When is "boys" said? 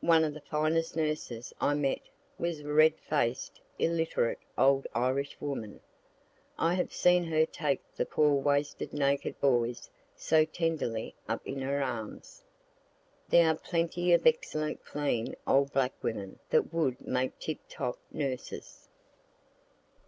9.40-9.88